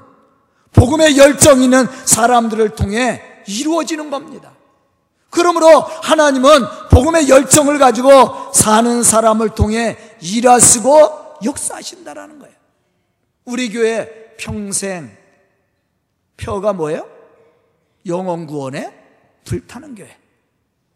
복음의 0.72 1.18
열정 1.18 1.60
있는 1.60 1.86
사람들을 2.06 2.70
통해 2.70 3.22
이루어지는 3.46 4.08
겁니다. 4.10 4.52
그러므로 5.28 5.80
하나님은 5.80 6.64
복음의 6.90 7.28
열정을 7.28 7.78
가지고 7.78 8.52
사는 8.54 9.02
사람을 9.02 9.50
통해 9.50 9.98
일하시고 10.22 11.40
역사하신다라는 11.44 12.38
거예요. 12.38 12.54
우리 13.44 13.70
교회 13.70 14.34
평생 14.38 15.14
표가 16.38 16.72
뭐예요? 16.72 17.11
영원 18.06 18.46
구원에 18.46 19.00
불타는 19.44 19.94
교회. 19.94 20.18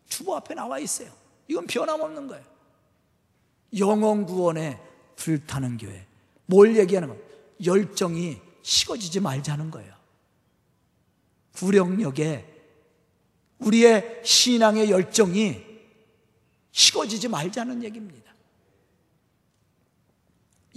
주보 0.06 0.36
앞에 0.36 0.54
나와 0.54 0.78
있어요. 0.78 1.10
이건 1.48 1.66
변함없는 1.66 2.26
거예요. 2.28 2.44
영원 3.78 4.26
구원에 4.26 4.80
불타는 5.16 5.78
교회. 5.78 6.06
뭘 6.46 6.76
얘기하는 6.76 7.08
거예요? 7.08 7.22
열정이 7.64 8.40
식어지지 8.62 9.20
말자는 9.20 9.70
거예요. 9.70 9.94
구령역에 11.54 12.54
우리의 13.58 14.22
신앙의 14.24 14.90
열정이 14.90 15.64
식어지지 16.72 17.28
말자는 17.28 17.82
얘기입니다. 17.82 18.34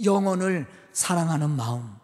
영혼을 0.02 0.66
사랑하는 0.92 1.50
마음, 1.50 1.94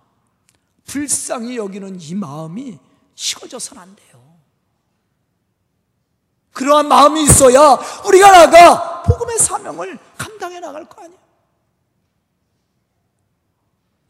불쌍히 0.84 1.56
여기는 1.56 1.98
이 2.00 2.14
마음이 2.14 2.78
식어져서는 3.16 3.82
안 3.82 3.96
돼요. 3.96 4.36
그러한 6.52 6.86
마음이 6.86 7.24
있어야 7.24 7.72
우리가 8.06 8.30
나가 8.30 9.02
복음의 9.02 9.38
사명을 9.38 9.98
감당해 10.16 10.60
나갈 10.60 10.88
거 10.88 11.02
아니에요. 11.02 11.20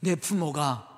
내 0.00 0.14
부모가, 0.14 0.88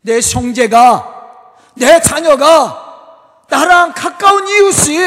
내 0.00 0.20
형제가, 0.20 1.44
내 1.74 2.00
자녀가 2.00 3.44
나랑 3.50 3.92
가까운 3.94 4.46
이웃이 4.48 4.98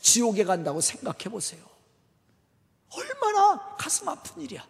지옥에 0.00 0.44
간다고 0.44 0.80
생각해 0.80 1.24
보세요. 1.30 1.60
얼마나 2.90 3.76
가슴 3.76 4.08
아픈 4.08 4.42
일이야. 4.42 4.64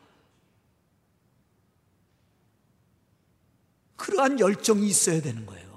그러한 3.97 4.41
열정이 4.41 4.87
있어야 4.87 5.21
되는 5.21 5.45
거예요. 5.45 5.68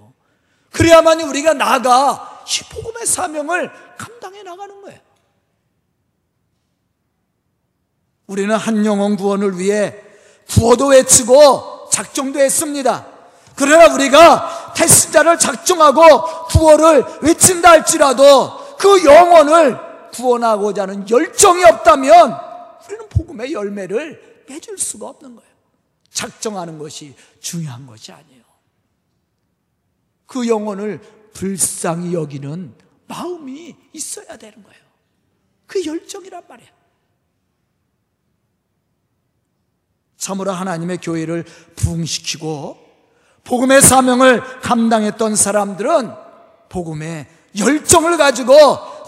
그래야만 0.71 1.21
우리가 1.21 1.53
나가 1.53 2.43
이 2.45 2.73
복음의 2.73 3.05
사명을 3.05 3.71
감당해 3.97 4.43
나가는 4.43 4.81
거예요. 4.81 4.99
우리는 8.27 8.55
한 8.55 8.85
영혼 8.85 9.17
구원을 9.17 9.57
위해 9.59 9.95
구호도 10.49 10.87
외치고 10.87 11.89
작정도 11.91 12.39
했습니다. 12.39 13.05
그러나 13.55 13.93
우리가 13.93 14.73
테스자를 14.75 15.37
작정하고 15.37 16.47
구호를 16.47 17.03
외친다 17.21 17.71
할지라도 17.71 18.75
그 18.77 19.03
영혼을 19.03 19.77
구원하고자 20.13 20.83
하는 20.83 21.09
열정이 21.09 21.63
없다면 21.65 22.37
우리는 22.85 23.09
복음의 23.09 23.53
열매를 23.53 24.45
맺을 24.47 24.77
수가 24.77 25.07
없는 25.07 25.35
거예요. 25.35 25.51
작정하는 26.11 26.77
것이 26.77 27.15
중요한 27.39 27.85
것이 27.85 28.11
아니에요. 28.11 28.41
그 30.31 30.47
영혼을 30.47 31.01
불쌍히 31.33 32.13
여기는 32.13 32.73
마음이 33.05 33.75
있어야 33.91 34.37
되는 34.37 34.63
거예요. 34.63 34.81
그 35.67 35.85
열정이란 35.85 36.43
말이에요. 36.47 36.71
참으로 40.15 40.53
하나님의 40.53 40.99
교회를 40.99 41.43
부흥시키고 41.75 42.77
복음의 43.43 43.81
사명을 43.81 44.61
감당했던 44.61 45.35
사람들은 45.35 46.13
복음의 46.69 47.27
열정을 47.57 48.15
가지고 48.15 48.53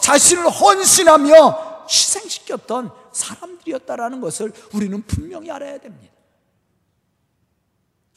자신을 0.02 0.50
헌신하며 0.50 1.86
희생시켰던 1.88 2.92
사람들이었다라는 3.14 4.20
것을 4.20 4.52
우리는 4.74 5.02
분명히 5.04 5.50
알아야 5.50 5.78
됩니다. 5.78 6.14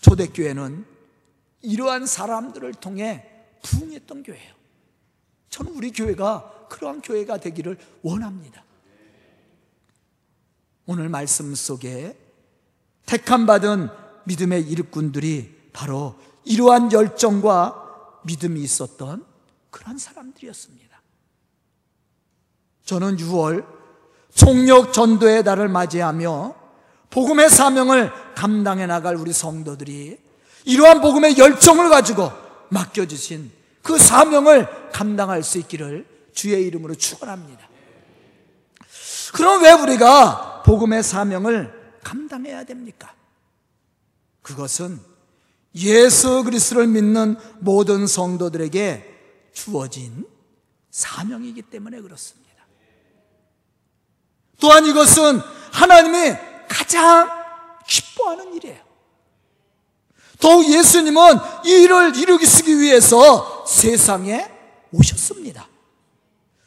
초대교회는 0.00 0.95
이러한 1.66 2.06
사람들을 2.06 2.74
통해 2.74 3.28
부흥했던 3.62 4.22
교회예요. 4.22 4.54
저는 5.50 5.72
우리 5.72 5.90
교회가 5.90 6.68
그러한 6.70 7.00
교회가 7.00 7.38
되기를 7.38 7.76
원합니다. 8.02 8.64
오늘 10.86 11.08
말씀 11.08 11.56
속에 11.56 12.16
택함 13.04 13.46
받은 13.46 13.88
믿음의 14.26 14.62
일꾼들이 14.62 15.70
바로 15.72 16.14
이러한 16.44 16.92
열정과 16.92 18.20
믿음이 18.24 18.62
있었던 18.62 19.26
그런 19.70 19.98
사람들이었습니다. 19.98 21.02
저는 22.84 23.16
6월 23.16 23.66
총력 24.32 24.92
전도의 24.92 25.42
날을 25.42 25.68
맞이하며 25.68 26.54
복음의 27.10 27.50
사명을 27.50 28.12
감당해 28.36 28.86
나갈 28.86 29.16
우리 29.16 29.32
성도들이 29.32 30.25
이러한 30.66 31.00
복음의 31.00 31.38
열정을 31.38 31.88
가지고 31.88 32.30
맡겨주신 32.68 33.50
그 33.82 33.98
사명을 33.98 34.90
감당할 34.90 35.42
수 35.42 35.58
있기를 35.58 36.06
주의 36.34 36.66
이름으로 36.66 36.94
축원합니다. 36.96 37.66
그럼 39.32 39.62
왜 39.62 39.72
우리가 39.72 40.62
복음의 40.64 41.02
사명을 41.02 41.98
감당해야 42.02 42.64
됩니까? 42.64 43.14
그것은 44.42 45.00
예수 45.76 46.42
그리스도를 46.44 46.88
믿는 46.88 47.36
모든 47.60 48.06
성도들에게 48.06 49.50
주어진 49.52 50.26
사명이기 50.90 51.62
때문에 51.62 52.00
그렇습니다. 52.00 52.46
또한 54.58 54.84
이것은 54.86 55.38
하나님이 55.72 56.36
가장 56.68 57.28
기뻐하는 57.86 58.54
일이에요. 58.54 58.85
더욱 60.40 60.68
예수님은 60.68 61.38
이 61.64 61.70
일을 61.82 62.16
이루기 62.16 62.46
위해서 62.78 63.64
세상에 63.66 64.48
오셨습니다. 64.92 65.66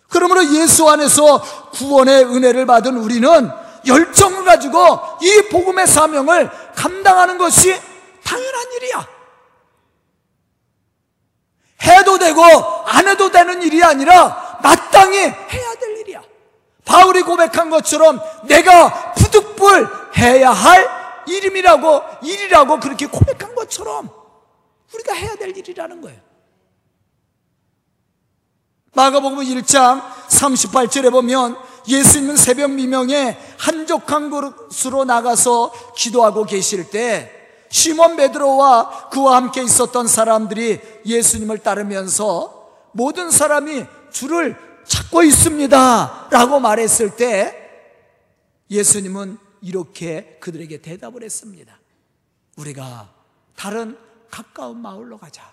그러므로 0.09 0.43
예수 0.55 0.89
안에서 0.89 1.41
구원의 1.71 2.25
은혜를 2.25 2.65
받은 2.65 2.97
우리는 2.97 3.51
열정을 3.85 4.43
가지고 4.43 4.99
이 5.21 5.49
복음의 5.51 5.87
사명을 5.87 6.49
감당하는 6.75 7.37
것이 7.37 7.79
당연한 8.23 8.71
일이야. 8.77 9.07
해도 11.83 12.17
되고 12.17 12.43
안 12.43 13.07
해도 13.07 13.31
되는 13.31 13.61
일이 13.61 13.83
아니라 13.83 14.59
마땅히 14.61 15.17
해야 15.17 15.75
될 15.79 15.97
일이야. 15.99 16.21
바울이 16.85 17.21
고백한 17.21 17.69
것처럼 17.69 18.19
내가 18.43 19.13
부득불 19.13 19.87
해야 20.17 20.51
할 20.51 20.98
이름이라고 21.29 22.01
일이라고 22.23 22.79
그렇게 22.79 23.05
고백한 23.05 23.55
것처럼 23.55 24.09
우리가 24.93 25.13
해야 25.13 25.35
될 25.35 25.55
일이라는 25.55 26.01
거예요. 26.01 26.19
마가복음 28.93 29.39
1장 29.39 30.01
38절에 30.27 31.11
보면 31.11 31.57
예수님은 31.87 32.37
새벽 32.37 32.71
미명에 32.71 33.37
한적한 33.57 34.29
곳으로 34.29 35.05
나가서 35.05 35.71
기도하고 35.95 36.43
계실 36.43 36.89
때 36.89 37.31
시몬 37.69 38.15
베드로와 38.15 39.09
그와 39.09 39.37
함께 39.37 39.63
있었던 39.63 40.07
사람들이 40.07 40.81
예수님을 41.05 41.59
따르면서 41.59 42.67
모든 42.91 43.29
사람이 43.29 43.85
주를 44.11 44.57
찾고 44.85 45.23
있습니다. 45.23 46.27
라고 46.31 46.59
말했을 46.59 47.15
때 47.15 47.55
예수님은 48.71 49.37
이렇게 49.61 50.37
그들에게 50.39 50.81
대답을 50.81 51.23
했습니다. 51.23 51.79
우리가 52.57 53.13
다른 53.55 53.97
가까운 54.29 54.77
마을로 54.77 55.17
가자. 55.17 55.51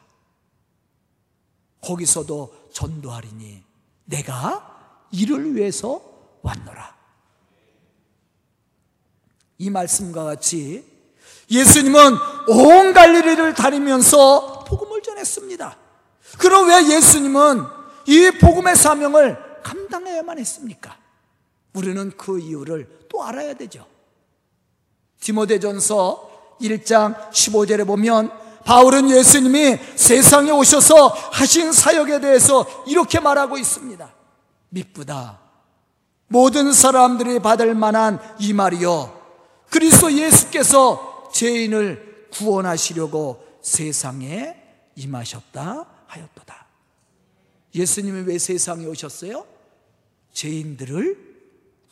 거기서도 1.80 2.70
전도하리니 2.72 3.62
내가 4.04 5.06
이를 5.10 5.54
위해서 5.54 6.02
왔노라. 6.42 6.96
이 9.58 9.70
말씀과 9.70 10.24
같이 10.24 10.84
예수님은 11.50 12.16
온 12.48 12.92
갈릴리를 12.92 13.54
다니면서 13.54 14.64
복음을 14.64 15.02
전했습니다. 15.02 15.78
그럼 16.38 16.68
왜 16.68 16.96
예수님은 16.96 17.64
이 18.06 18.30
복음의 18.40 18.76
사명을 18.76 19.62
감당해야만 19.62 20.38
했습니까? 20.38 20.98
우리는 21.72 22.10
그 22.16 22.38
이유를 22.40 23.06
또 23.08 23.22
알아야 23.24 23.54
되죠. 23.54 23.86
디모데전서 25.26 26.56
1장 26.60 27.30
15절에 27.30 27.84
보면 27.84 28.30
바울은 28.64 29.10
예수님이 29.10 29.76
세상에 29.96 30.52
오셔서 30.52 31.08
하신 31.08 31.72
사역에 31.72 32.20
대해서 32.20 32.64
이렇게 32.86 33.18
말하고 33.18 33.58
있습니다. 33.58 34.14
미쁘다. 34.68 35.40
모든 36.28 36.72
사람들이 36.72 37.40
받을 37.40 37.74
만한 37.74 38.20
이 38.38 38.52
말이요. 38.52 39.12
그리스도 39.70 40.12
예수께서 40.12 41.28
죄인을 41.32 42.28
구원하시려고 42.32 43.44
세상에 43.62 44.56
임하셨다 44.94 45.86
하였도다. 46.06 46.66
예수님이 47.74 48.22
왜 48.22 48.38
세상에 48.38 48.86
오셨어요? 48.86 49.44
죄인들을 50.32 51.18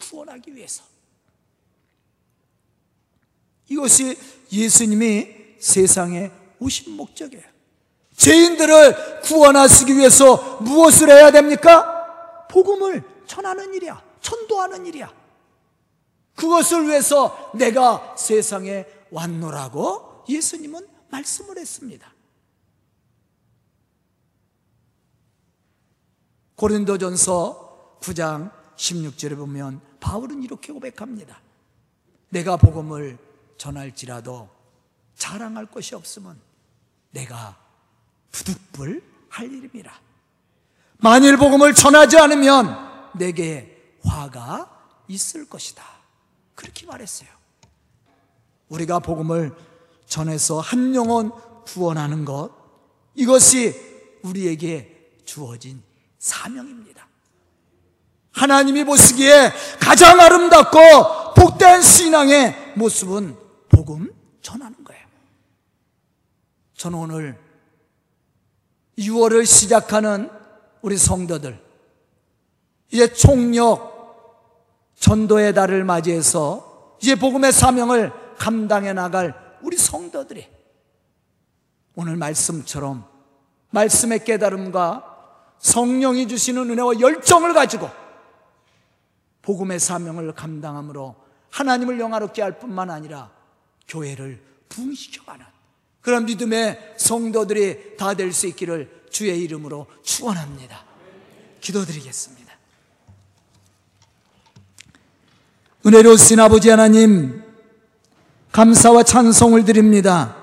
구원하기 0.00 0.54
위해서. 0.54 0.93
이것이 3.68 4.18
예수님이 4.52 5.56
세상에 5.58 6.30
오신 6.58 6.92
목적이에요. 6.96 7.44
죄인들을 8.16 9.22
구원하시기 9.22 9.96
위해서 9.96 10.60
무엇을 10.60 11.10
해야 11.10 11.30
됩니까? 11.30 12.46
복음을 12.48 13.02
전하는 13.26 13.74
일이야. 13.74 14.02
전도하는 14.20 14.86
일이야. 14.86 15.12
그것을 16.34 16.88
위해서 16.88 17.50
내가 17.54 18.14
세상에 18.16 18.86
왔노라고 19.10 20.24
예수님은 20.28 20.86
말씀을 21.10 21.58
했습니다. 21.58 22.12
고린도전서 26.56 27.98
9장 28.00 28.50
16절에 28.76 29.36
보면 29.36 29.80
바울은 30.00 30.42
이렇게 30.42 30.72
고백합니다. 30.72 31.40
내가 32.30 32.56
복음을 32.56 33.18
전할지라도 33.56 34.48
자랑할 35.16 35.66
것이 35.66 35.94
없으면 35.94 36.40
내가 37.10 37.56
부득불 38.32 39.02
할 39.28 39.46
일입니다. 39.46 40.00
만일 40.98 41.36
복음을 41.36 41.74
전하지 41.74 42.18
않으면 42.18 43.10
내게 43.14 43.96
화가 44.04 44.70
있을 45.08 45.48
것이다. 45.48 45.84
그렇게 46.54 46.86
말했어요. 46.86 47.28
우리가 48.68 48.98
복음을 49.00 49.54
전해서 50.06 50.60
한 50.60 50.94
영혼 50.94 51.30
구원하는 51.64 52.24
것, 52.24 52.50
이것이 53.14 53.74
우리에게 54.22 55.20
주어진 55.24 55.82
사명입니다. 56.18 57.06
하나님이 58.32 58.84
보시기에 58.84 59.52
가장 59.80 60.20
아름답고 60.20 61.34
복된 61.34 61.82
신앙의 61.82 62.74
모습은 62.76 63.43
복음 63.74 64.14
전하는 64.40 64.84
거예요. 64.84 65.04
저는 66.74 66.98
오늘 66.98 67.38
6월을 68.98 69.44
시작하는 69.44 70.30
우리 70.80 70.96
성도들, 70.96 71.60
이제 72.90 73.12
총력 73.12 73.92
전도의 74.94 75.54
달을 75.54 75.84
맞이해서 75.84 76.96
이제 77.02 77.16
복음의 77.16 77.52
사명을 77.52 78.12
감당해 78.36 78.92
나갈 78.92 79.34
우리 79.62 79.76
성도들이 79.76 80.48
오늘 81.96 82.16
말씀처럼 82.16 83.04
말씀의 83.70 84.24
깨달음과 84.24 85.54
성령이 85.58 86.28
주시는 86.28 86.70
은혜와 86.70 87.00
열정을 87.00 87.54
가지고 87.54 87.90
복음의 89.42 89.80
사명을 89.80 90.32
감당함으로 90.32 91.16
하나님을 91.50 91.98
영화롭게 91.98 92.42
할 92.42 92.58
뿐만 92.58 92.90
아니라 92.90 93.33
교회를 93.88 94.40
부흥시켜가는 94.68 95.44
그런 96.02 96.26
믿음의 96.26 96.94
성도들이 96.98 97.96
다 97.96 98.14
될 98.14 98.32
수 98.32 98.46
있기를 98.48 99.04
주의 99.10 99.40
이름으로 99.42 99.86
축원합니다. 100.02 100.84
기도드리겠습니다. 101.60 102.52
은혜로우신 105.86 106.40
아버지 106.40 106.70
하나님 106.70 107.42
감사와 108.52 109.02
찬송을 109.02 109.64
드립니다. 109.64 110.36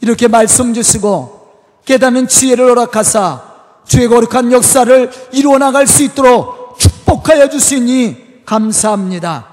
이렇게 0.00 0.28
말씀 0.28 0.72
주시고 0.72 1.80
깨닫는 1.84 2.28
지혜를 2.28 2.70
허락하사 2.70 3.50
주의 3.86 4.06
거룩한 4.08 4.52
역사를 4.52 5.10
이루어 5.32 5.58
나갈 5.58 5.86
수 5.86 6.02
있도록 6.02 6.78
축복하여 6.78 7.48
주시니 7.50 8.44
감사합니다. 8.46 9.48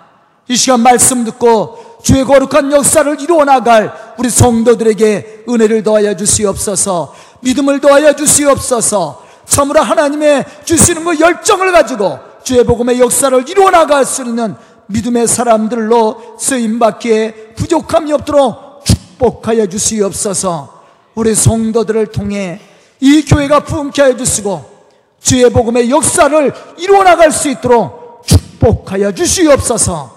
이 0.47 0.55
시간 0.55 0.81
말씀 0.81 1.23
듣고 1.25 1.86
주의 2.03 2.23
거룩한 2.23 2.71
역사를 2.71 3.21
이루어 3.21 3.43
나갈 3.43 3.91
우리 4.17 4.29
성도들에게 4.29 5.45
은혜를 5.49 5.83
더하여 5.83 6.15
주시옵소서, 6.15 7.13
믿음을 7.41 7.79
더하여 7.81 8.13
주시옵소서, 8.13 9.23
참으로 9.45 9.81
하나님의 9.81 10.45
주시는 10.65 11.03
그 11.03 11.19
열정을 11.19 11.71
가지고 11.71 12.19
주의 12.43 12.63
복음의 12.63 12.99
역사를 12.99 13.49
이루어 13.49 13.71
나갈 13.71 14.05
수 14.05 14.23
있는 14.23 14.55
믿음의 14.87 15.27
사람들로 15.27 16.37
쓰임받기에 16.39 17.53
부족함이 17.55 18.13
없도록 18.13 18.85
축복하여 18.85 19.67
주시옵소서, 19.67 20.81
우리 21.15 21.35
성도들을 21.35 22.07
통해 22.07 22.61
이 22.99 23.23
교회가 23.25 23.61
부흥케 23.61 24.03
해 24.03 24.17
주시고 24.17 24.77
주의 25.19 25.49
복음의 25.49 25.89
역사를 25.89 26.53
이루어 26.77 27.03
나갈 27.03 27.31
수 27.31 27.49
있도록 27.49 28.23
축복하여 28.25 29.11
주시옵소서. 29.11 30.16